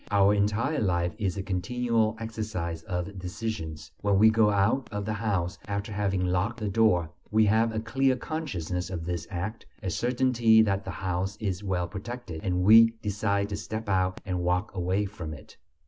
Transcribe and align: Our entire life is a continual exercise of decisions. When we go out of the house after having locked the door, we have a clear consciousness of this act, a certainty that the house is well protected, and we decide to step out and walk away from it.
Our 0.09 0.33
entire 0.33 0.79
life 0.81 1.13
is 1.19 1.37
a 1.37 1.43
continual 1.43 2.17
exercise 2.19 2.81
of 2.81 3.19
decisions. 3.19 3.91
When 3.99 4.17
we 4.17 4.31
go 4.31 4.49
out 4.49 4.89
of 4.91 5.05
the 5.05 5.13
house 5.13 5.59
after 5.67 5.91
having 5.91 6.25
locked 6.25 6.59
the 6.59 6.69
door, 6.69 7.11
we 7.29 7.45
have 7.45 7.71
a 7.71 7.79
clear 7.79 8.15
consciousness 8.15 8.89
of 8.89 9.05
this 9.05 9.27
act, 9.29 9.67
a 9.83 9.91
certainty 9.91 10.63
that 10.63 10.85
the 10.85 10.89
house 10.89 11.37
is 11.39 11.63
well 11.63 11.87
protected, 11.87 12.39
and 12.43 12.63
we 12.63 12.95
decide 13.03 13.49
to 13.49 13.55
step 13.57 13.87
out 13.87 14.19
and 14.25 14.39
walk 14.41 14.73
away 14.73 15.05
from 15.05 15.35
it. 15.35 15.57